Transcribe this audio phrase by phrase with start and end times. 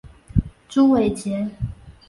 [0.67, 1.47] 朱伟捷。